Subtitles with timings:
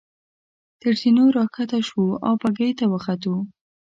[0.81, 3.35] تر زینو را کښته شوو او بګۍ ته وختو.